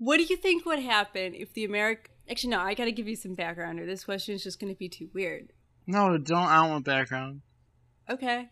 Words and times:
What 0.00 0.16
do 0.16 0.22
you 0.24 0.36
think 0.38 0.64
would 0.64 0.78
happen 0.78 1.34
if 1.34 1.52
the 1.52 1.66
American. 1.66 2.10
Actually, 2.28 2.52
no, 2.52 2.60
I 2.60 2.72
gotta 2.72 2.90
give 2.90 3.06
you 3.06 3.16
some 3.16 3.34
background, 3.34 3.78
or 3.78 3.84
this 3.84 4.04
question 4.04 4.34
is 4.34 4.42
just 4.42 4.58
gonna 4.58 4.74
be 4.74 4.88
too 4.88 5.10
weird. 5.12 5.52
No, 5.86 6.16
don't. 6.16 6.38
I 6.38 6.62
don't 6.62 6.70
want 6.70 6.86
background. 6.86 7.42
Okay. 8.08 8.48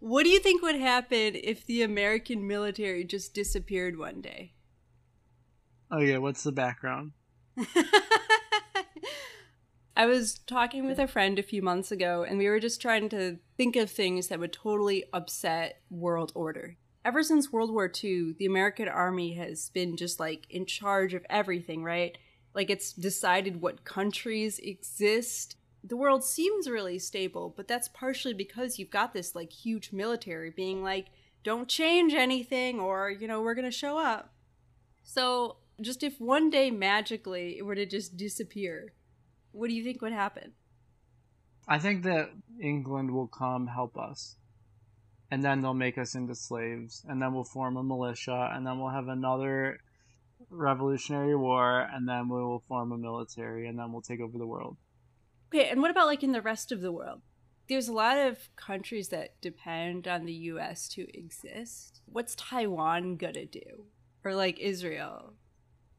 What 0.00 0.24
do 0.24 0.30
you 0.30 0.40
think 0.40 0.60
would 0.60 0.74
happen 0.74 1.36
if 1.36 1.64
the 1.64 1.82
American 1.82 2.48
military 2.48 3.04
just 3.04 3.32
disappeared 3.32 3.96
one 3.96 4.20
day? 4.20 4.54
Oh 5.88 6.00
yeah, 6.00 6.18
what's 6.18 6.42
the 6.42 6.50
background? 6.50 7.12
I 9.96 10.06
was 10.06 10.40
talking 10.48 10.84
with 10.84 10.98
a 10.98 11.06
friend 11.06 11.38
a 11.38 11.44
few 11.44 11.62
months 11.62 11.92
ago, 11.92 12.24
and 12.28 12.38
we 12.38 12.48
were 12.48 12.58
just 12.58 12.82
trying 12.82 13.08
to 13.10 13.38
think 13.56 13.76
of 13.76 13.88
things 13.88 14.26
that 14.28 14.40
would 14.40 14.52
totally 14.52 15.04
upset 15.12 15.80
world 15.90 16.32
order. 16.34 16.76
Ever 17.08 17.22
since 17.22 17.50
World 17.50 17.70
War 17.70 17.90
II, 18.04 18.34
the 18.38 18.44
American 18.44 18.86
Army 18.86 19.32
has 19.32 19.70
been 19.70 19.96
just 19.96 20.20
like 20.20 20.46
in 20.50 20.66
charge 20.66 21.14
of 21.14 21.24
everything, 21.30 21.82
right? 21.82 22.18
Like 22.52 22.68
it's 22.68 22.92
decided 22.92 23.62
what 23.62 23.82
countries 23.82 24.58
exist. 24.58 25.56
The 25.82 25.96
world 25.96 26.22
seems 26.22 26.68
really 26.68 26.98
stable, 26.98 27.54
but 27.56 27.66
that's 27.66 27.88
partially 27.88 28.34
because 28.34 28.78
you've 28.78 28.90
got 28.90 29.14
this 29.14 29.34
like 29.34 29.50
huge 29.50 29.90
military 29.90 30.50
being 30.50 30.82
like, 30.82 31.06
don't 31.44 31.66
change 31.66 32.12
anything, 32.12 32.78
or, 32.78 33.08
you 33.08 33.26
know, 33.26 33.40
we're 33.40 33.54
going 33.54 33.64
to 33.64 33.70
show 33.70 33.96
up. 33.96 34.34
So, 35.02 35.56
just 35.80 36.02
if 36.02 36.20
one 36.20 36.50
day 36.50 36.70
magically 36.70 37.56
it 37.56 37.64
were 37.64 37.74
to 37.74 37.86
just 37.86 38.18
disappear, 38.18 38.92
what 39.52 39.70
do 39.70 39.74
you 39.74 39.82
think 39.82 40.02
would 40.02 40.12
happen? 40.12 40.52
I 41.66 41.78
think 41.78 42.02
that 42.02 42.32
England 42.60 43.12
will 43.12 43.28
come 43.28 43.66
help 43.66 43.96
us. 43.96 44.36
And 45.30 45.42
then 45.42 45.60
they'll 45.60 45.74
make 45.74 45.98
us 45.98 46.14
into 46.14 46.34
slaves. 46.34 47.04
And 47.08 47.20
then 47.20 47.34
we'll 47.34 47.44
form 47.44 47.76
a 47.76 47.82
militia. 47.82 48.50
And 48.52 48.66
then 48.66 48.78
we'll 48.78 48.90
have 48.90 49.08
another 49.08 49.78
revolutionary 50.50 51.36
war. 51.36 51.88
And 51.92 52.08
then 52.08 52.28
we 52.28 52.40
will 52.40 52.64
form 52.68 52.92
a 52.92 52.98
military. 52.98 53.68
And 53.68 53.78
then 53.78 53.92
we'll 53.92 54.02
take 54.02 54.20
over 54.20 54.38
the 54.38 54.46
world. 54.46 54.76
Okay, 55.48 55.70
and 55.70 55.80
what 55.80 55.90
about 55.90 56.06
like 56.06 56.22
in 56.22 56.32
the 56.32 56.42
rest 56.42 56.72
of 56.72 56.82
the 56.82 56.92
world? 56.92 57.22
There's 57.68 57.88
a 57.88 57.92
lot 57.92 58.18
of 58.18 58.48
countries 58.56 59.08
that 59.08 59.40
depend 59.40 60.06
on 60.06 60.24
the 60.24 60.32
US 60.32 60.88
to 60.90 61.06
exist. 61.16 62.00
What's 62.06 62.34
Taiwan 62.34 63.16
gonna 63.16 63.46
do? 63.46 63.86
Or 64.24 64.34
like 64.34 64.58
Israel? 64.58 65.34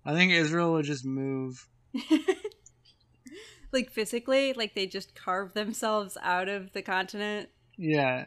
I 0.06 0.14
think 0.14 0.32
Israel 0.32 0.74
would 0.74 0.86
just 0.86 1.06
move. 1.06 1.68
like 3.72 3.92
physically, 3.92 4.54
like 4.54 4.76
they 4.76 4.86
just 4.86 5.16
carve 5.16 5.54
themselves 5.54 6.18
out 6.22 6.48
of 6.48 6.74
the 6.74 6.82
continent. 6.82 7.50
Yeah. 7.78 8.26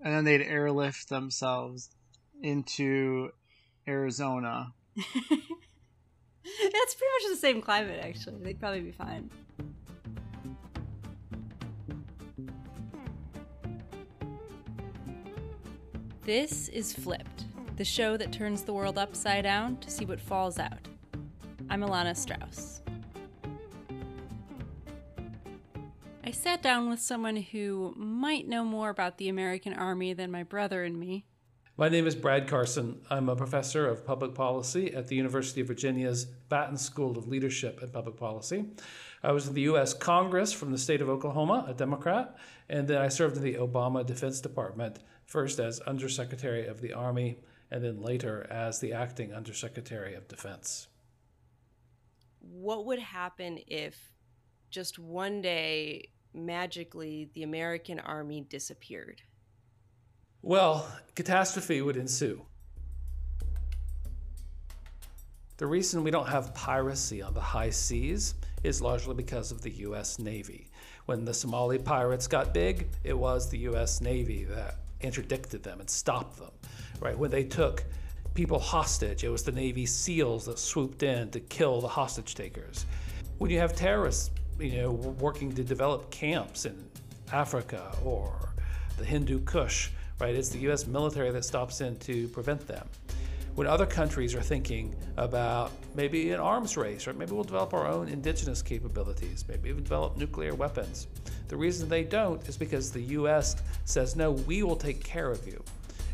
And 0.00 0.14
then 0.14 0.24
they'd 0.24 0.42
airlift 0.42 1.08
themselves 1.08 1.90
into 2.42 3.30
Arizona. 3.86 4.72
That's 4.96 6.94
pretty 6.94 7.12
much 7.22 7.30
the 7.30 7.36
same 7.36 7.60
climate, 7.60 8.00
actually. 8.02 8.42
They'd 8.42 8.60
probably 8.60 8.80
be 8.80 8.92
fine. 8.92 9.30
This 16.22 16.68
is 16.68 16.92
Flipped, 16.92 17.46
the 17.76 17.84
show 17.84 18.18
that 18.18 18.32
turns 18.32 18.62
the 18.62 18.74
world 18.74 18.98
upside 18.98 19.44
down 19.44 19.78
to 19.78 19.90
see 19.90 20.04
what 20.04 20.20
falls 20.20 20.58
out. 20.58 20.86
I'm 21.70 21.80
Alana 21.80 22.14
Strauss. 22.14 22.82
I 26.28 26.30
sat 26.30 26.60
down 26.60 26.90
with 26.90 27.00
someone 27.00 27.36
who 27.36 27.94
might 27.96 28.46
know 28.46 28.62
more 28.62 28.90
about 28.90 29.16
the 29.16 29.30
American 29.30 29.72
Army 29.72 30.12
than 30.12 30.30
my 30.30 30.42
brother 30.42 30.84
and 30.84 31.00
me. 31.00 31.24
My 31.78 31.88
name 31.88 32.06
is 32.06 32.14
Brad 32.14 32.46
Carson. 32.46 33.00
I'm 33.08 33.30
a 33.30 33.34
professor 33.34 33.88
of 33.88 34.04
public 34.04 34.34
policy 34.34 34.92
at 34.92 35.06
the 35.06 35.16
University 35.16 35.62
of 35.62 35.68
Virginia's 35.68 36.26
Batten 36.26 36.76
School 36.76 37.16
of 37.16 37.28
Leadership 37.28 37.80
and 37.80 37.90
Public 37.90 38.18
Policy. 38.18 38.66
I 39.22 39.32
was 39.32 39.48
in 39.48 39.54
the 39.54 39.62
U.S. 39.62 39.94
Congress 39.94 40.52
from 40.52 40.70
the 40.70 40.76
state 40.76 41.00
of 41.00 41.08
Oklahoma, 41.08 41.64
a 41.66 41.72
Democrat, 41.72 42.36
and 42.68 42.86
then 42.86 43.00
I 43.00 43.08
served 43.08 43.38
in 43.38 43.42
the 43.42 43.54
Obama 43.54 44.04
Defense 44.04 44.42
Department, 44.42 44.98
first 45.24 45.58
as 45.58 45.80
Undersecretary 45.80 46.66
of 46.66 46.82
the 46.82 46.92
Army, 46.92 47.38
and 47.70 47.82
then 47.82 48.02
later 48.02 48.46
as 48.50 48.80
the 48.80 48.92
acting 48.92 49.32
Undersecretary 49.32 50.14
of 50.14 50.28
Defense. 50.28 50.88
What 52.40 52.84
would 52.84 52.98
happen 52.98 53.60
if 53.66 54.12
just 54.70 54.98
one 54.98 55.40
day 55.40 56.10
magically 56.34 57.30
the 57.34 57.42
American 57.42 57.98
army 58.00 58.42
disappeared? 58.48 59.22
Well, 60.42 60.88
catastrophe 61.14 61.82
would 61.82 61.96
ensue. 61.96 62.44
The 65.56 65.66
reason 65.66 66.04
we 66.04 66.12
don't 66.12 66.28
have 66.28 66.54
piracy 66.54 67.20
on 67.20 67.34
the 67.34 67.40
high 67.40 67.70
seas 67.70 68.34
is 68.62 68.80
largely 68.80 69.14
because 69.14 69.50
of 69.50 69.60
the 69.62 69.70
US 69.70 70.20
Navy. 70.20 70.70
When 71.06 71.24
the 71.24 71.34
Somali 71.34 71.78
pirates 71.78 72.28
got 72.28 72.54
big, 72.54 72.88
it 73.02 73.18
was 73.18 73.50
the 73.50 73.58
US 73.70 74.00
Navy 74.00 74.44
that 74.44 74.76
interdicted 75.00 75.62
them 75.62 75.80
and 75.80 75.90
stopped 75.90 76.38
them. 76.38 76.52
Right? 77.00 77.18
When 77.18 77.30
they 77.30 77.44
took 77.44 77.84
people 78.34 78.60
hostage, 78.60 79.24
it 79.24 79.30
was 79.30 79.42
the 79.42 79.50
Navy 79.50 79.84
SEALs 79.84 80.46
that 80.46 80.60
swooped 80.60 81.02
in 81.02 81.30
to 81.32 81.40
kill 81.40 81.80
the 81.80 81.88
hostage 81.88 82.36
takers. 82.36 82.86
When 83.38 83.50
you 83.50 83.58
have 83.58 83.74
terrorists 83.74 84.30
you 84.58 84.82
know, 84.82 84.90
working 84.90 85.52
to 85.54 85.62
develop 85.62 86.10
camps 86.10 86.64
in 86.64 86.76
Africa 87.32 87.94
or 88.04 88.54
the 88.96 89.04
Hindu 89.04 89.40
Kush, 89.40 89.90
right? 90.20 90.34
It's 90.34 90.48
the 90.48 90.58
U.S. 90.60 90.86
military 90.86 91.30
that 91.30 91.44
stops 91.44 91.80
in 91.80 91.96
to 92.00 92.28
prevent 92.28 92.66
them. 92.66 92.86
When 93.54 93.66
other 93.66 93.86
countries 93.86 94.34
are 94.34 94.40
thinking 94.40 94.94
about 95.16 95.72
maybe 95.94 96.30
an 96.30 96.38
arms 96.38 96.76
race, 96.76 97.08
or 97.08 97.12
maybe 97.12 97.32
we'll 97.32 97.44
develop 97.44 97.74
our 97.74 97.88
own 97.88 98.08
indigenous 98.08 98.62
capabilities, 98.62 99.44
maybe 99.48 99.68
even 99.68 99.82
develop 99.82 100.16
nuclear 100.16 100.54
weapons. 100.54 101.08
The 101.48 101.56
reason 101.56 101.88
they 101.88 102.04
don't 102.04 102.46
is 102.48 102.56
because 102.56 102.92
the 102.92 103.00
U.S. 103.00 103.56
says, 103.84 104.14
no, 104.14 104.30
we 104.32 104.62
will 104.62 104.76
take 104.76 105.02
care 105.02 105.30
of 105.30 105.44
you. 105.46 105.62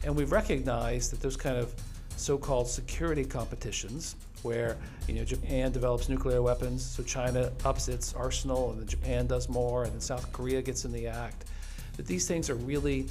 And 0.05 0.17
we 0.17 0.25
recognize 0.25 1.11
that 1.11 1.21
those 1.21 1.37
kind 1.37 1.57
of 1.57 1.75
so 2.17 2.39
called 2.39 2.69
security 2.69 3.25
competitions 3.25 4.17
where 4.45 4.77
you 5.09 5.15
know 5.15 5.25
Japan 5.25 5.73
develops 5.73 6.09
nuclear 6.09 6.43
weapons, 6.43 6.85
so 6.85 7.03
China 7.03 7.51
ups 7.65 7.89
its 7.89 8.15
arsenal, 8.15 8.71
and 8.71 8.81
then 8.81 8.87
Japan 8.87 9.27
does 9.27 9.49
more, 9.49 9.85
and 9.85 9.93
then 9.93 10.01
South 10.01 10.31
Korea 10.33 10.63
gets 10.63 10.85
in 10.85 10.93
the 10.93 11.07
act. 11.07 11.47
That 11.97 12.07
these 12.07 12.27
things 12.27 12.51
are 12.51 12.57
really 12.57 13.07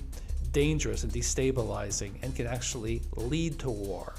dangerous 0.52 1.04
and 1.04 1.12
destabilizing, 1.12 2.12
and 2.22 2.36
can 2.36 2.48
actually 2.48 3.02
lead 3.16 3.60
to 3.60 3.70
war. 3.70 4.14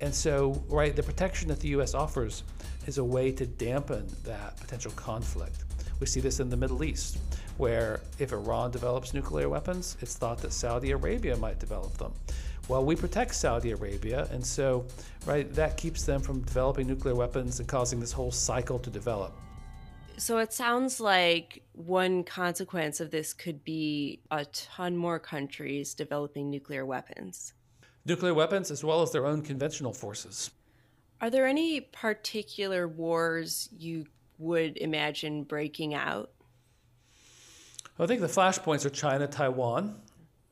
And 0.00 0.14
so, 0.14 0.62
right, 0.68 0.94
the 0.94 1.02
protection 1.02 1.48
that 1.48 1.60
the 1.60 1.68
U.S. 1.68 1.94
offers 1.94 2.42
is 2.86 2.98
a 2.98 3.04
way 3.04 3.32
to 3.32 3.46
dampen 3.46 4.06
that 4.24 4.56
potential 4.58 4.92
conflict. 4.92 5.64
We 6.00 6.06
see 6.06 6.20
this 6.20 6.40
in 6.40 6.48
the 6.48 6.56
Middle 6.56 6.84
East, 6.84 7.18
where 7.56 8.00
if 8.18 8.32
Iran 8.32 8.70
develops 8.70 9.12
nuclear 9.12 9.48
weapons, 9.48 9.96
it's 10.00 10.16
thought 10.16 10.38
that 10.38 10.52
Saudi 10.52 10.92
Arabia 10.92 11.36
might 11.36 11.58
develop 11.58 11.96
them. 11.98 12.12
Well, 12.68 12.84
we 12.84 12.96
protect 12.96 13.34
Saudi 13.34 13.70
Arabia, 13.70 14.28
and 14.30 14.44
so, 14.44 14.84
right, 15.24 15.50
that 15.54 15.78
keeps 15.78 16.04
them 16.04 16.20
from 16.20 16.42
developing 16.42 16.86
nuclear 16.86 17.14
weapons 17.14 17.60
and 17.60 17.68
causing 17.68 17.98
this 17.98 18.12
whole 18.12 18.30
cycle 18.30 18.78
to 18.80 18.90
develop. 18.90 19.32
So 20.18 20.36
it 20.36 20.52
sounds 20.52 21.00
like 21.00 21.62
one 21.72 22.24
consequence 22.24 23.00
of 23.00 23.10
this 23.10 23.32
could 23.32 23.64
be 23.64 24.20
a 24.30 24.44
ton 24.46 24.96
more 24.96 25.18
countries 25.18 25.94
developing 25.94 26.50
nuclear 26.50 26.84
weapons. 26.84 27.54
Nuclear 28.04 28.34
weapons, 28.34 28.70
as 28.70 28.84
well 28.84 29.00
as 29.00 29.12
their 29.12 29.24
own 29.24 29.40
conventional 29.40 29.94
forces. 29.94 30.50
Are 31.22 31.30
there 31.30 31.46
any 31.46 31.80
particular 31.80 32.86
wars 32.86 33.70
you 33.78 34.06
would 34.38 34.76
imagine 34.76 35.42
breaking 35.44 35.94
out? 35.94 36.30
I 37.98 38.06
think 38.06 38.20
the 38.20 38.26
flashpoints 38.26 38.84
are 38.84 38.90
China, 38.90 39.26
Taiwan. 39.26 40.02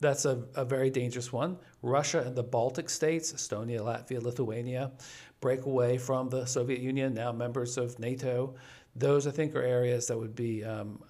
That's 0.01 0.25
a, 0.25 0.45
a 0.55 0.65
very 0.65 0.91
dangerous 0.91 1.33
one. 1.33 1.59
Russia 1.87 2.21
and 2.21 2.37
the 2.37 2.43
Baltic 2.43 2.91
states, 2.91 3.33
Estonia, 3.33 3.81
Latvia, 3.81 4.23
Lithuania, 4.23 4.93
break 5.41 5.65
away 5.65 5.99
from 5.99 6.29
the 6.29 6.45
Soviet 6.45 6.81
Union, 6.81 7.15
now 7.15 7.33
members 7.33 7.79
of 7.79 7.99
NATO. 7.99 8.55
Those, 8.97 9.27
I 9.27 9.31
think, 9.31 9.55
are 9.55 9.63
areas 9.63 10.07
that 10.09 10.19
would 10.19 10.35
be 10.35 10.65
um, 10.65 11.03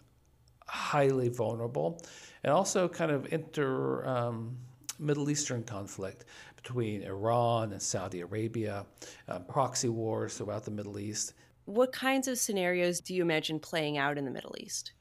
highly 0.67 1.29
vulnerable. 1.29 2.03
And 2.45 2.53
also, 2.53 2.89
kind 2.89 3.11
of 3.11 3.33
inter 3.33 4.07
um, 4.07 4.57
Middle 4.99 5.31
Eastern 5.31 5.63
conflict 5.63 6.25
between 6.57 7.03
Iran 7.03 7.73
and 7.73 7.81
Saudi 7.81 8.21
Arabia, 8.21 8.87
uh, 9.29 9.39
proxy 9.41 9.89
wars 9.89 10.37
throughout 10.37 10.65
the 10.65 10.71
Middle 10.71 10.99
East. 10.99 11.35
What 11.65 11.93
kinds 11.93 12.29
of 12.29 12.39
scenarios 12.39 13.01
do 13.01 13.15
you 13.15 13.23
imagine 13.23 13.59
playing 13.59 13.99
out 13.99 14.19
in 14.19 14.25
the 14.25 14.31
Middle 14.31 14.55
East? 14.59 14.93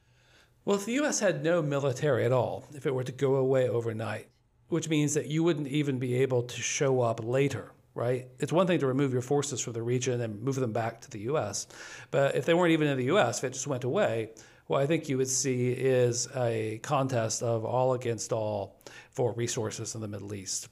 Well, 0.63 0.77
if 0.77 0.85
the 0.85 0.93
U.S. 0.93 1.19
had 1.19 1.43
no 1.43 1.61
military 1.61 2.25
at 2.25 2.31
all, 2.31 2.65
if 2.73 2.87
it 2.87 2.93
were 2.93 3.03
to 3.03 3.11
go 3.11 3.35
away 3.35 3.69
overnight, 3.69 4.29
which 4.69 4.89
means 4.89 5.13
that 5.13 5.27
you 5.27 5.43
wouldn't 5.43 5.67
even 5.67 5.99
be 5.99 6.15
able 6.15 6.43
to 6.43 6.61
show 6.61 7.01
up 7.01 7.23
later, 7.23 7.71
right? 7.93 8.27
It's 8.39 8.51
one 8.51 8.67
thing 8.67 8.79
to 8.79 8.87
remove 8.87 9.13
your 9.13 9.21
forces 9.21 9.61
from 9.61 9.73
the 9.73 9.83
region 9.83 10.21
and 10.21 10.41
move 10.41 10.55
them 10.55 10.73
back 10.73 11.01
to 11.01 11.09
the 11.09 11.19
U.S., 11.19 11.67
but 12.11 12.35
if 12.35 12.45
they 12.45 12.53
weren't 12.53 12.71
even 12.71 12.87
in 12.87 12.97
the 12.97 13.05
U.S., 13.05 13.39
if 13.39 13.43
it 13.45 13.53
just 13.53 13.67
went 13.67 13.83
away, 13.83 14.31
what 14.67 14.81
I 14.81 14.87
think 14.87 15.07
you 15.07 15.17
would 15.17 15.29
see 15.29 15.69
is 15.71 16.27
a 16.35 16.79
contest 16.81 17.43
of 17.43 17.65
all 17.65 17.93
against 17.93 18.33
all 18.33 18.79
for 19.11 19.31
resources 19.33 19.93
in 19.93 20.01
the 20.01 20.07
Middle 20.07 20.33
East. 20.33 20.69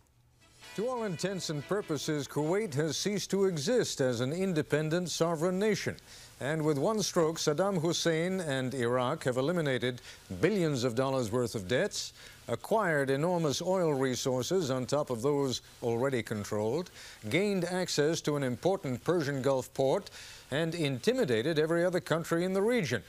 To 0.76 0.88
all 0.90 1.04
intents 1.04 1.52
and 1.52 1.66
purposes, 1.68 2.28
Kuwait 2.28 2.74
has 2.74 2.98
ceased 2.98 3.30
to 3.30 3.46
exist 3.46 4.02
as 4.02 4.22
an 4.22 4.34
independent 4.34 5.12
sovereign 5.12 5.60
nation. 5.60 5.98
And 6.42 6.66
with 6.66 6.80
one 6.80 7.04
stroke, 7.04 7.38
Saddam 7.38 7.80
Hussein 7.80 8.42
and 8.42 8.74
Iraq 8.74 9.26
have 9.26 9.38
eliminated 9.38 10.02
billions 10.42 10.84
of 10.84 10.96
dollars 10.96 11.32
worth 11.32 11.54
of 11.54 11.68
debts, 11.68 12.14
acquired 12.48 13.10
enormous 13.10 13.62
oil 13.62 13.94
resources 13.94 14.70
on 14.70 14.86
top 14.86 15.10
of 15.10 15.22
those 15.22 15.62
already 15.82 16.22
controlled, 16.22 16.92
gained 17.30 17.66
access 17.66 18.22
to 18.22 18.36
an 18.36 18.44
important 18.44 19.04
Persian 19.04 19.42
Gulf 19.42 19.74
port, 19.74 20.10
and 20.52 20.76
intimidated 20.76 21.58
every 21.58 21.84
other 21.84 22.00
country 22.00 22.44
in 22.44 22.54
the 22.54 22.62
region. 22.62 23.04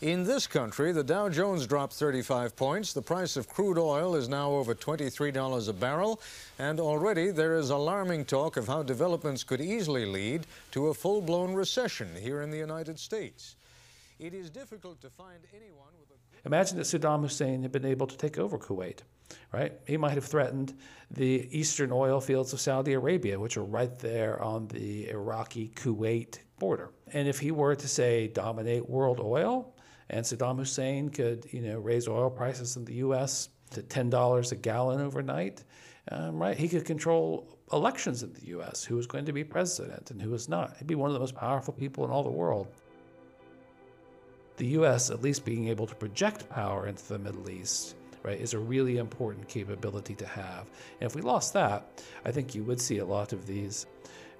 In 0.00 0.22
this 0.22 0.46
country, 0.46 0.92
the 0.92 1.02
Dow 1.02 1.28
Jones 1.28 1.66
dropped 1.66 1.92
35 1.94 2.54
points. 2.54 2.92
The 2.92 3.02
price 3.02 3.36
of 3.36 3.48
crude 3.48 3.78
oil 3.78 4.14
is 4.14 4.28
now 4.28 4.52
over 4.52 4.72
$23 4.72 5.68
a 5.68 5.72
barrel. 5.72 6.20
And 6.60 6.78
already 6.78 7.32
there 7.32 7.56
is 7.56 7.70
alarming 7.70 8.26
talk 8.26 8.56
of 8.56 8.68
how 8.68 8.84
developments 8.84 9.42
could 9.42 9.60
easily 9.60 10.06
lead 10.06 10.46
to 10.70 10.88
a 10.88 10.94
full 10.94 11.20
blown 11.20 11.52
recession 11.52 12.14
here 12.14 12.42
in 12.42 12.50
the 12.52 12.58
United 12.58 13.00
States. 13.00 13.56
It 14.18 14.34
is 14.34 14.50
difficult 14.50 15.00
to 15.02 15.10
find 15.10 15.38
anyone 15.54 15.92
with 16.00 16.10
a. 16.10 16.46
Imagine 16.46 16.76
that 16.78 16.84
Saddam 16.84 17.22
Hussein 17.22 17.62
had 17.62 17.70
been 17.70 17.84
able 17.84 18.06
to 18.06 18.16
take 18.16 18.36
over 18.38 18.58
Kuwait, 18.58 19.00
right? 19.52 19.72
He 19.86 19.96
might 19.96 20.14
have 20.14 20.24
threatened 20.24 20.74
the 21.10 21.48
eastern 21.56 21.92
oil 21.92 22.20
fields 22.20 22.52
of 22.52 22.60
Saudi 22.60 22.94
Arabia, 22.94 23.38
which 23.38 23.56
are 23.56 23.64
right 23.64 23.96
there 23.98 24.42
on 24.42 24.66
the 24.68 25.08
Iraqi 25.08 25.70
Kuwait 25.76 26.38
border. 26.58 26.90
And 27.12 27.28
if 27.28 27.38
he 27.38 27.52
were 27.52 27.76
to 27.76 27.88
say 27.88 28.28
dominate 28.28 28.88
world 28.88 29.20
oil, 29.20 29.74
and 30.10 30.24
Saddam 30.24 30.58
Hussein 30.58 31.10
could, 31.10 31.46
you 31.52 31.60
know, 31.60 31.78
raise 31.78 32.08
oil 32.08 32.30
prices 32.30 32.76
in 32.76 32.84
the 32.84 32.94
U.S. 32.94 33.50
to 33.70 33.82
ten 33.82 34.10
dollars 34.10 34.50
a 34.50 34.56
gallon 34.56 35.00
overnight. 35.00 35.62
Um, 36.10 36.40
right, 36.42 36.56
he 36.56 36.68
could 36.68 36.86
control 36.86 37.58
elections 37.72 38.22
in 38.22 38.32
the 38.32 38.46
U.S. 38.46 38.82
Who 38.82 38.96
was 38.96 39.06
going 39.06 39.26
to 39.26 39.32
be 39.32 39.44
president 39.44 40.10
and 40.10 40.20
who 40.20 40.30
was 40.30 40.48
not. 40.48 40.76
He'd 40.78 40.86
be 40.86 40.94
one 40.94 41.10
of 41.10 41.14
the 41.14 41.20
most 41.20 41.34
powerful 41.36 41.74
people 41.74 42.04
in 42.04 42.10
all 42.10 42.24
the 42.24 42.30
world. 42.30 42.68
The 44.58 44.66
U.S. 44.66 45.10
at 45.10 45.22
least 45.22 45.44
being 45.44 45.68
able 45.68 45.86
to 45.86 45.94
project 45.94 46.48
power 46.48 46.88
into 46.88 47.06
the 47.08 47.18
Middle 47.18 47.48
East 47.48 47.94
right, 48.24 48.40
is 48.40 48.54
a 48.54 48.58
really 48.58 48.98
important 48.98 49.48
capability 49.48 50.14
to 50.16 50.26
have. 50.26 50.66
And 51.00 51.08
if 51.08 51.14
we 51.14 51.22
lost 51.22 51.52
that, 51.54 52.02
I 52.24 52.30
think 52.30 52.54
you 52.54 52.64
would 52.64 52.80
see 52.80 52.98
a 52.98 53.04
lot 53.04 53.32
of 53.32 53.46
these 53.46 53.86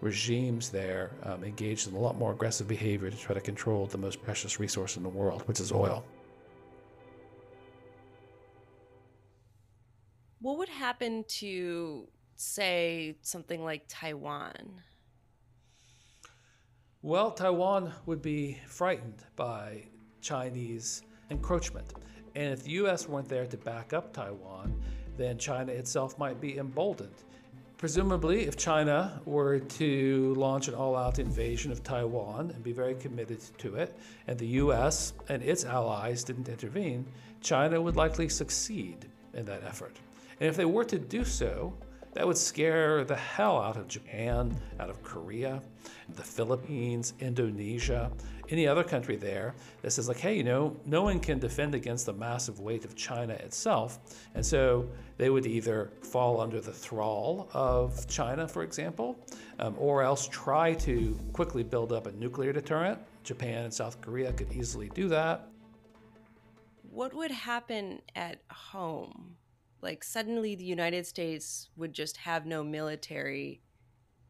regimes 0.00 0.70
there 0.70 1.12
um, 1.22 1.44
engaged 1.44 1.88
in 1.88 1.94
a 1.94 1.98
lot 1.98 2.16
more 2.16 2.32
aggressive 2.32 2.68
behavior 2.68 3.10
to 3.10 3.16
try 3.16 3.34
to 3.34 3.40
control 3.40 3.86
the 3.86 3.98
most 3.98 4.22
precious 4.22 4.60
resource 4.60 4.96
in 4.96 5.02
the 5.02 5.08
world, 5.08 5.42
which 5.46 5.60
is 5.60 5.72
oil. 5.72 6.04
What 10.40 10.58
would 10.58 10.68
happen 10.68 11.24
to, 11.40 12.08
say, 12.36 13.18
something 13.22 13.64
like 13.64 13.84
Taiwan? 13.88 14.82
Well, 17.02 17.30
Taiwan 17.30 17.92
would 18.06 18.22
be 18.22 18.58
frightened 18.66 19.24
by 19.36 19.84
Chinese 20.28 21.02
encroachment. 21.30 21.94
And 22.34 22.52
if 22.52 22.62
the 22.64 22.72
US 22.82 23.08
weren't 23.08 23.28
there 23.28 23.46
to 23.46 23.56
back 23.56 23.92
up 23.92 24.12
Taiwan, 24.12 24.74
then 25.16 25.38
China 25.38 25.72
itself 25.72 26.18
might 26.18 26.40
be 26.40 26.58
emboldened 26.58 27.18
Presumably, 27.78 28.48
if 28.48 28.56
China 28.56 29.20
were 29.24 29.60
to 29.60 30.34
launch 30.34 30.66
an 30.66 30.74
all 30.74 30.96
out 30.96 31.20
invasion 31.20 31.70
of 31.70 31.84
Taiwan 31.84 32.50
and 32.50 32.64
be 32.64 32.72
very 32.72 32.96
committed 32.96 33.38
to 33.58 33.76
it, 33.76 33.96
and 34.26 34.36
the 34.36 34.48
US 34.62 35.12
and 35.28 35.44
its 35.44 35.64
allies 35.64 36.24
didn't 36.24 36.48
intervene, 36.48 37.06
China 37.40 37.80
would 37.80 37.94
likely 37.94 38.28
succeed 38.28 39.06
in 39.32 39.44
that 39.44 39.62
effort. 39.62 39.96
And 40.40 40.48
if 40.48 40.56
they 40.56 40.64
were 40.64 40.84
to 40.86 40.98
do 40.98 41.24
so, 41.24 41.72
that 42.14 42.26
would 42.26 42.38
scare 42.38 43.04
the 43.04 43.16
hell 43.16 43.58
out 43.60 43.76
of 43.76 43.88
Japan, 43.88 44.56
out 44.80 44.90
of 44.90 45.02
Korea, 45.02 45.62
the 46.16 46.22
Philippines, 46.22 47.14
Indonesia, 47.20 48.10
any 48.50 48.66
other 48.66 48.82
country 48.82 49.16
there 49.16 49.54
that 49.82 49.90
says, 49.90 50.08
like, 50.08 50.18
hey, 50.18 50.36
you 50.36 50.42
know, 50.42 50.74
no 50.86 51.02
one 51.02 51.20
can 51.20 51.38
defend 51.38 51.74
against 51.74 52.06
the 52.06 52.12
massive 52.12 52.60
weight 52.60 52.84
of 52.84 52.96
China 52.96 53.34
itself. 53.34 53.98
And 54.34 54.44
so 54.44 54.88
they 55.18 55.30
would 55.30 55.46
either 55.46 55.90
fall 56.02 56.40
under 56.40 56.60
the 56.60 56.72
thrall 56.72 57.48
of 57.52 58.06
China, 58.08 58.48
for 58.48 58.62
example, 58.62 59.18
um, 59.58 59.74
or 59.78 60.02
else 60.02 60.26
try 60.28 60.74
to 60.74 61.18
quickly 61.32 61.62
build 61.62 61.92
up 61.92 62.06
a 62.06 62.12
nuclear 62.12 62.52
deterrent. 62.52 62.98
Japan 63.22 63.64
and 63.64 63.74
South 63.74 64.00
Korea 64.00 64.32
could 64.32 64.52
easily 64.52 64.88
do 64.94 65.08
that. 65.08 65.48
What 66.90 67.12
would 67.14 67.30
happen 67.30 68.00
at 68.16 68.40
home? 68.50 69.36
Like, 69.80 70.02
suddenly 70.02 70.54
the 70.54 70.64
United 70.64 71.06
States 71.06 71.70
would 71.76 71.92
just 71.92 72.16
have 72.18 72.46
no 72.46 72.64
military 72.64 73.62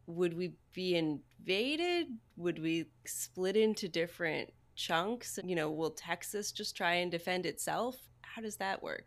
would 0.08 0.34
we 0.34 0.54
be 0.72 0.96
invaded? 0.96 2.06
Would 2.36 2.58
we 2.58 2.86
split 3.04 3.56
into 3.56 3.88
different 3.88 4.50
chunks? 4.74 5.38
You 5.44 5.54
know, 5.54 5.70
will 5.70 5.90
Texas 5.90 6.50
just 6.50 6.76
try 6.76 6.94
and 6.94 7.10
defend 7.10 7.46
itself? 7.46 7.96
How 8.22 8.42
does 8.42 8.56
that 8.56 8.82
work? 8.82 9.06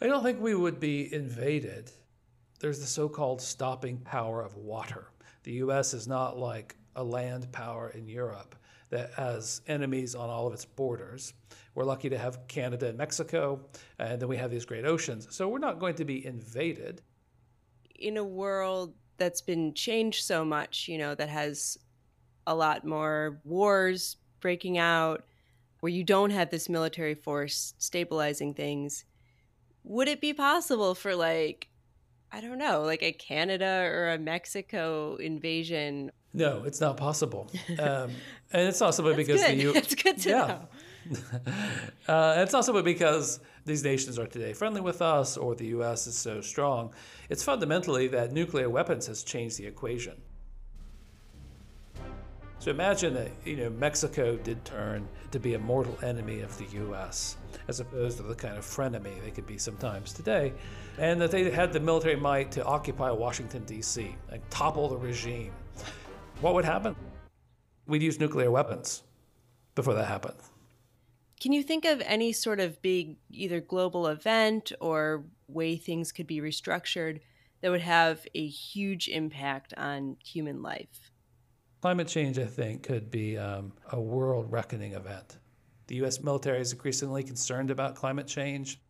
I 0.00 0.06
don't 0.06 0.24
think 0.24 0.40
we 0.40 0.54
would 0.54 0.80
be 0.80 1.12
invaded. 1.14 1.92
There's 2.58 2.80
the 2.80 2.86
so 2.86 3.08
called 3.08 3.42
stopping 3.42 3.98
power 3.98 4.42
of 4.42 4.56
water. 4.56 5.08
The 5.42 5.52
US 5.52 5.92
is 5.92 6.08
not 6.08 6.38
like 6.38 6.74
a 6.96 7.04
land 7.04 7.52
power 7.52 7.90
in 7.90 8.08
Europe 8.08 8.56
that 8.90 9.12
has 9.14 9.60
enemies 9.66 10.14
on 10.14 10.30
all 10.30 10.46
of 10.46 10.52
its 10.52 10.64
borders. 10.64 11.32
We're 11.74 11.84
lucky 11.84 12.08
to 12.10 12.18
have 12.18 12.46
Canada 12.46 12.88
and 12.88 12.98
Mexico, 12.98 13.60
and 13.98 14.20
then 14.20 14.28
we 14.28 14.36
have 14.36 14.50
these 14.50 14.64
great 14.64 14.84
oceans. 14.84 15.26
So 15.30 15.48
we're 15.48 15.58
not 15.58 15.78
going 15.78 15.94
to 15.96 16.04
be 16.04 16.24
invaded. 16.24 17.02
In 17.96 18.16
a 18.16 18.24
world 18.24 18.94
that's 19.16 19.40
been 19.40 19.74
changed 19.74 20.24
so 20.24 20.44
much, 20.44 20.88
you 20.88 20.98
know, 20.98 21.14
that 21.14 21.28
has 21.28 21.78
a 22.46 22.54
lot 22.54 22.84
more 22.84 23.40
wars 23.44 24.16
breaking 24.40 24.78
out, 24.78 25.24
where 25.80 25.92
you 25.92 26.04
don't 26.04 26.30
have 26.30 26.50
this 26.50 26.68
military 26.68 27.14
force 27.14 27.74
stabilizing 27.78 28.54
things, 28.54 29.04
would 29.82 30.08
it 30.08 30.20
be 30.20 30.32
possible 30.32 30.94
for 30.94 31.14
like 31.14 31.68
I 32.34 32.40
don't 32.40 32.58
know, 32.58 32.82
like 32.82 33.04
a 33.04 33.12
Canada 33.12 33.88
or 33.92 34.10
a 34.10 34.18
Mexico 34.18 35.14
invasion? 35.14 36.10
No, 36.32 36.64
it's 36.64 36.80
not 36.80 36.96
possible, 36.96 37.48
um, 37.78 38.10
and 38.52 38.68
it's 38.68 38.80
not 38.80 38.92
simply 38.92 39.14
because 39.14 39.40
good. 39.40 39.56
the 39.56 39.62
U. 39.62 39.72
It's 39.76 39.94
good 39.94 40.18
to 40.18 40.28
yeah. 40.28 40.46
know. 40.46 41.22
uh, 42.12 42.34
it's 42.38 42.52
also 42.52 42.82
because 42.82 43.38
these 43.66 43.84
nations 43.84 44.18
are 44.18 44.26
today 44.26 44.52
friendly 44.52 44.80
with 44.80 45.00
us 45.00 45.36
or 45.36 45.54
the 45.54 45.66
U.S. 45.66 46.08
is 46.08 46.16
so 46.16 46.40
strong. 46.40 46.92
It's 47.28 47.44
fundamentally 47.44 48.08
that 48.08 48.32
nuclear 48.32 48.68
weapons 48.68 49.06
has 49.06 49.22
changed 49.22 49.56
the 49.58 49.66
equation. 49.66 50.20
So 52.64 52.70
imagine 52.70 53.12
that 53.12 53.30
you 53.44 53.56
know 53.56 53.68
Mexico 53.68 54.38
did 54.38 54.64
turn 54.64 55.06
to 55.32 55.38
be 55.38 55.52
a 55.52 55.58
mortal 55.58 55.98
enemy 56.02 56.40
of 56.40 56.56
the 56.56 56.64
U.S. 56.78 57.36
as 57.68 57.78
opposed 57.80 58.16
to 58.16 58.22
the 58.22 58.34
kind 58.34 58.56
of 58.56 58.64
frenemy 58.64 59.22
they 59.22 59.30
could 59.30 59.46
be 59.46 59.58
sometimes 59.58 60.14
today, 60.14 60.54
and 60.96 61.20
that 61.20 61.30
they 61.30 61.50
had 61.50 61.74
the 61.74 61.80
military 61.80 62.16
might 62.16 62.50
to 62.52 62.64
occupy 62.64 63.10
Washington 63.10 63.66
D.C. 63.66 64.16
and 64.32 64.40
topple 64.48 64.88
the 64.88 64.96
regime. 64.96 65.52
What 66.40 66.54
would 66.54 66.64
happen? 66.64 66.96
We'd 67.86 68.02
use 68.02 68.18
nuclear 68.18 68.50
weapons 68.50 69.02
before 69.74 69.92
that 69.92 70.06
happened. 70.06 70.38
Can 71.40 71.52
you 71.52 71.62
think 71.62 71.84
of 71.84 72.00
any 72.06 72.32
sort 72.32 72.60
of 72.60 72.80
big 72.80 73.18
either 73.30 73.60
global 73.60 74.06
event 74.06 74.72
or 74.80 75.26
way 75.48 75.76
things 75.76 76.12
could 76.12 76.26
be 76.26 76.40
restructured 76.40 77.20
that 77.60 77.70
would 77.70 77.82
have 77.82 78.24
a 78.34 78.46
huge 78.46 79.06
impact 79.08 79.74
on 79.76 80.16
human 80.24 80.62
life? 80.62 81.10
Climate 81.84 82.08
change, 82.08 82.38
I 82.38 82.46
think, 82.46 82.82
could 82.82 83.10
be 83.10 83.36
um, 83.36 83.70
a 83.92 84.00
world 84.00 84.50
reckoning 84.50 84.94
event. 84.94 85.36
The 85.86 85.96
U.S. 85.96 86.22
military 86.22 86.62
is 86.62 86.72
increasingly 86.72 87.22
concerned 87.22 87.70
about 87.70 87.94
climate 87.94 88.26
change. 88.26 88.80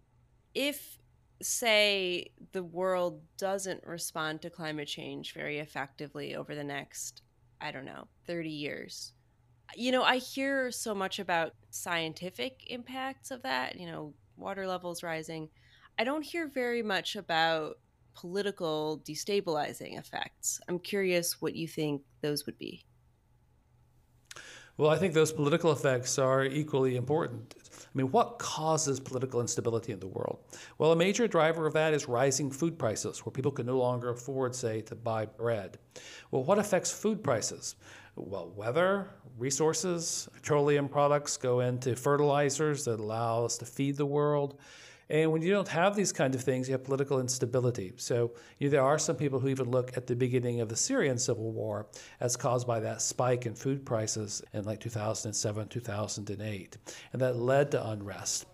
If, 0.54 1.00
say, 1.42 2.30
the 2.52 2.62
world 2.62 3.20
doesn't 3.36 3.84
respond 3.84 4.42
to 4.42 4.50
climate 4.50 4.86
change 4.86 5.34
very 5.34 5.58
effectively 5.58 6.36
over 6.36 6.54
the 6.54 6.62
next, 6.62 7.22
I 7.60 7.72
don't 7.72 7.84
know, 7.84 8.06
30 8.28 8.48
years, 8.48 9.12
you 9.74 9.90
know, 9.90 10.04
I 10.04 10.18
hear 10.18 10.70
so 10.70 10.94
much 10.94 11.18
about 11.18 11.50
scientific 11.70 12.62
impacts 12.68 13.32
of 13.32 13.42
that, 13.42 13.76
you 13.76 13.86
know, 13.86 14.14
water 14.36 14.68
levels 14.68 15.02
rising. 15.02 15.48
I 15.98 16.04
don't 16.04 16.22
hear 16.22 16.46
very 16.46 16.80
much 16.80 17.16
about 17.16 17.76
political 18.14 19.02
destabilizing 19.04 19.98
effects. 19.98 20.60
I'm 20.68 20.78
curious 20.78 21.40
what 21.40 21.54
you 21.54 21.68
think 21.68 22.02
those 22.22 22.46
would 22.46 22.58
be. 22.58 22.84
Well, 24.76 24.90
I 24.90 24.96
think 24.96 25.14
those 25.14 25.32
political 25.32 25.70
effects 25.70 26.18
are 26.18 26.44
equally 26.44 26.96
important. 26.96 27.54
I 27.70 27.88
mean, 27.94 28.10
what 28.10 28.40
causes 28.40 28.98
political 28.98 29.40
instability 29.40 29.92
in 29.92 30.00
the 30.00 30.08
world? 30.08 30.40
Well, 30.78 30.90
a 30.90 30.96
major 30.96 31.28
driver 31.28 31.64
of 31.64 31.74
that 31.74 31.94
is 31.94 32.08
rising 32.08 32.50
food 32.50 32.76
prices, 32.76 33.24
where 33.24 33.30
people 33.30 33.52
can 33.52 33.66
no 33.66 33.78
longer 33.78 34.10
afford, 34.10 34.52
say, 34.52 34.80
to 34.82 34.96
buy 34.96 35.26
bread. 35.26 35.78
Well, 36.32 36.42
what 36.42 36.58
affects 36.58 36.90
food 36.90 37.22
prices? 37.22 37.76
Well, 38.16 38.52
weather, 38.56 39.10
resources, 39.38 40.28
petroleum 40.34 40.88
products 40.88 41.36
go 41.36 41.60
into 41.60 41.94
fertilizers 41.94 42.84
that 42.86 42.98
allow 42.98 43.44
us 43.44 43.56
to 43.58 43.66
feed 43.66 43.96
the 43.96 44.06
world. 44.06 44.58
And 45.10 45.30
when 45.32 45.42
you 45.42 45.52
don't 45.52 45.68
have 45.68 45.94
these 45.94 46.12
kinds 46.12 46.34
of 46.34 46.42
things, 46.42 46.68
you 46.68 46.72
have 46.72 46.84
political 46.84 47.20
instability. 47.20 47.92
So 47.96 48.32
you 48.58 48.68
know, 48.68 48.72
there 48.72 48.82
are 48.82 48.98
some 48.98 49.16
people 49.16 49.38
who 49.38 49.48
even 49.48 49.70
look 49.70 49.96
at 49.96 50.06
the 50.06 50.16
beginning 50.16 50.60
of 50.60 50.68
the 50.68 50.76
Syrian 50.76 51.18
civil 51.18 51.52
war 51.52 51.86
as 52.20 52.36
caused 52.36 52.66
by 52.66 52.80
that 52.80 53.02
spike 53.02 53.46
in 53.46 53.54
food 53.54 53.84
prices 53.84 54.42
in 54.52 54.64
like 54.64 54.80
2007, 54.80 55.68
2008. 55.68 56.76
And 57.12 57.22
that 57.22 57.36
led 57.36 57.70
to 57.72 57.88
unrest. 57.90 58.46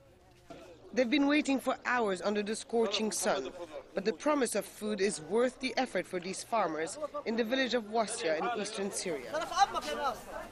They've 0.92 1.09
been 1.09 1.28
waiting 1.28 1.61
for 1.61 1.76
hours 1.87 2.21
under 2.21 2.42
the 2.42 2.57
scorching 2.57 3.12
sun, 3.12 3.50
but 3.95 4.04
the 4.04 4.12
promise 4.12 4.57
of 4.57 4.64
food 4.64 5.00
is 5.00 5.21
worth 5.21 5.61
the 5.61 5.73
effort 5.76 6.04
for 6.04 6.19
these 6.19 6.42
farmers 6.42 6.99
in 7.26 7.37
the 7.37 7.45
village 7.45 7.75
of 7.75 7.85
Wasya 7.85 8.38
in 8.40 8.61
eastern 8.61 8.90
Syria. 8.90 9.47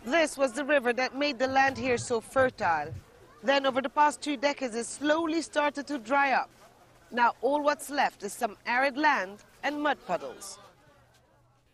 This 0.05 0.39
was 0.39 0.53
the 0.53 0.65
river 0.65 0.93
that 0.93 1.17
made 1.17 1.41
the 1.41 1.49
land 1.49 1.77
here 1.77 1.99
so 1.99 2.21
fertile. 2.21 2.95
Then, 3.43 3.67
over 3.67 3.81
the 3.81 3.89
past 3.89 4.21
two 4.21 4.37
decades, 4.37 4.75
it 4.75 4.87
slowly 4.87 5.43
started 5.43 5.87
to 5.87 5.99
dry 5.99 6.33
up. 6.33 6.51
Now, 7.11 7.35
all 7.41 7.63
what's 7.63 7.89
left 7.89 8.23
is 8.23 8.33
some 8.33 8.57
arid 8.67 8.97
land 8.97 9.39
and 9.63 9.81
mud 9.81 9.99
puddles. 10.07 10.59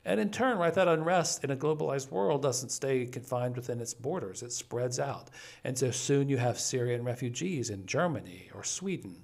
And 0.07 0.21
in 0.21 0.31
turn, 0.31 0.59
right, 0.59 0.75
that 0.75 0.87
unrest 0.87 1.45
in 1.45 1.51
a 1.51 1.57
globalized 1.57 2.11
world 2.11 2.43
doesn't 2.43 2.69
stay 2.69 3.07
confined 3.07 3.57
within 3.57 3.81
its 3.81 3.95
borders. 3.95 4.43
It 4.43 4.53
spreads 4.53 5.01
out. 5.01 5.31
And 5.65 5.77
so 5.77 5.91
soon 5.91 6.29
you 6.29 6.37
have 6.37 6.59
Syrian 6.61 7.05
refugees 7.05 7.71
in 7.71 7.87
Germany 7.87 8.51
or 8.55 8.63
Sweden. 8.65 9.17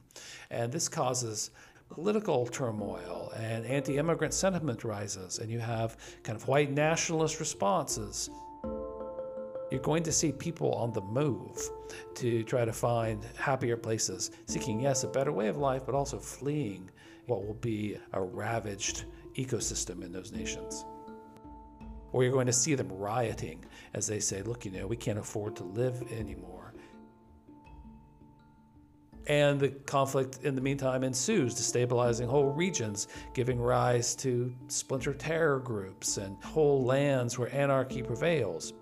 And 0.50 0.72
this 0.72 0.88
causes 0.88 1.50
political 1.90 2.46
turmoil 2.46 3.30
and 3.36 3.66
anti 3.66 3.98
immigrant 3.98 4.32
sentiment 4.32 4.82
rises. 4.82 5.38
And 5.38 5.50
you 5.50 5.58
have 5.58 5.98
kind 6.22 6.36
of 6.36 6.48
white 6.48 6.70
nationalist 6.70 7.40
responses. 7.40 8.30
You're 9.70 9.80
going 9.80 10.02
to 10.02 10.12
see 10.12 10.32
people 10.32 10.72
on 10.74 10.92
the 10.92 11.00
move 11.00 11.70
to 12.16 12.42
try 12.42 12.64
to 12.64 12.72
find 12.72 13.24
happier 13.36 13.76
places, 13.76 14.32
seeking, 14.46 14.80
yes, 14.80 15.04
a 15.04 15.08
better 15.08 15.32
way 15.32 15.46
of 15.46 15.56
life, 15.56 15.82
but 15.86 15.94
also 15.94 16.18
fleeing 16.18 16.90
what 17.26 17.46
will 17.46 17.54
be 17.54 17.96
a 18.12 18.20
ravaged 18.20 19.04
ecosystem 19.36 20.02
in 20.02 20.10
those 20.10 20.32
nations. 20.32 20.84
Or 22.12 22.24
you're 22.24 22.32
going 22.32 22.46
to 22.46 22.52
see 22.52 22.74
them 22.74 22.88
rioting 22.90 23.64
as 23.94 24.08
they 24.08 24.18
say, 24.18 24.42
look, 24.42 24.64
you 24.64 24.72
know, 24.72 24.88
we 24.88 24.96
can't 24.96 25.18
afford 25.18 25.54
to 25.56 25.62
live 25.62 26.02
anymore. 26.10 26.74
And 29.28 29.60
the 29.60 29.68
conflict 29.68 30.40
in 30.42 30.56
the 30.56 30.60
meantime 30.60 31.04
ensues, 31.04 31.54
destabilizing 31.54 32.26
whole 32.26 32.48
regions, 32.48 33.06
giving 33.32 33.60
rise 33.60 34.16
to 34.16 34.52
splinter 34.66 35.14
terror 35.14 35.60
groups 35.60 36.16
and 36.16 36.42
whole 36.42 36.84
lands 36.84 37.38
where 37.38 37.54
anarchy 37.54 38.02
prevails. 38.02 38.72